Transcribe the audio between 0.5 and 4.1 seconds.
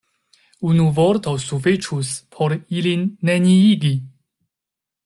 Unu vorto sufiĉus por ilin neniigi.